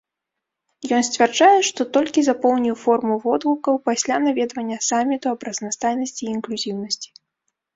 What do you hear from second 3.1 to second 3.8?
водгукаў